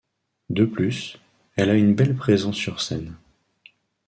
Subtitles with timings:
[0.49, 1.19] De plus,
[1.55, 3.15] elle a une belle présence sur scène.